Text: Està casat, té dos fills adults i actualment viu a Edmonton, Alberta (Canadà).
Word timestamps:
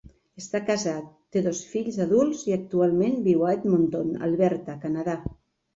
Està 0.41 0.61
casat, 0.69 1.11
té 1.35 1.43
dos 1.49 1.61
fills 1.75 2.01
adults 2.07 2.41
i 2.53 2.57
actualment 2.59 3.23
viu 3.31 3.47
a 3.51 3.55
Edmonton, 3.61 4.13
Alberta 4.31 4.81
(Canadà). 4.89 5.23